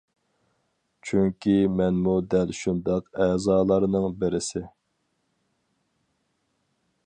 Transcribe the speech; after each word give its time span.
چۈنكى 1.09 1.53
مەنمۇ 1.81 2.15
دەل 2.35 2.55
شۇنداق 2.61 3.11
ئەزالارنىڭ 3.27 4.09
بىرسى. 4.23 4.65